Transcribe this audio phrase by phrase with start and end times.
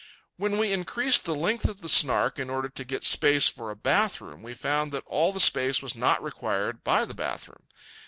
[0.35, 3.75] When we increased the length of the Snark in order to get space for a
[3.75, 7.67] bath room, we found that all the space was not required by the bath room.